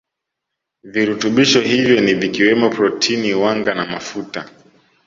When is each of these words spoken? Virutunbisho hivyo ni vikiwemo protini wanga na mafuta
Virutunbisho 0.83 1.61
hivyo 1.61 2.01
ni 2.01 2.13
vikiwemo 2.13 2.69
protini 2.69 3.33
wanga 3.33 3.73
na 3.73 3.85
mafuta 3.85 4.49